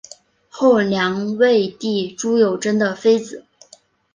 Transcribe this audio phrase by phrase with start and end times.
[0.49, 1.45] 后梁末
[1.77, 3.45] 帝朱友贞的妃子。